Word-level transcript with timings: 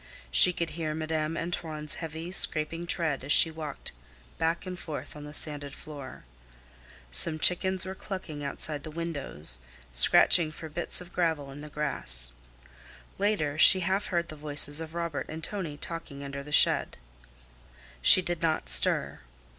She 0.31 0.51
could 0.51 0.71
hear 0.71 0.95
Madame 0.95 1.37
Antoine's 1.37 1.93
heavy, 2.01 2.31
scraping 2.31 2.87
tread 2.87 3.23
as 3.23 3.31
she 3.31 3.51
walked 3.51 3.91
back 4.39 4.65
and 4.65 4.79
forth 4.79 5.15
on 5.15 5.25
the 5.25 5.31
sanded 5.35 5.75
floor. 5.75 6.23
Some 7.11 7.37
chickens 7.37 7.85
were 7.85 7.93
clucking 7.93 8.43
outside 8.43 8.81
the 8.81 8.89
windows, 8.89 9.61
scratching 9.93 10.51
for 10.51 10.69
bits 10.69 11.01
of 11.01 11.13
gravel 11.13 11.51
in 11.51 11.61
the 11.61 11.69
grass. 11.69 12.33
Later 13.19 13.59
she 13.59 13.81
half 13.81 14.07
heard 14.07 14.29
the 14.29 14.35
voices 14.35 14.81
of 14.81 14.95
Robert 14.95 15.27
and 15.29 15.43
Tonie 15.43 15.77
talking 15.77 16.23
under 16.23 16.41
the 16.41 16.51
shed. 16.51 16.97
She 18.01 18.23
did 18.23 18.41
not 18.41 18.69
stir. 18.69 19.19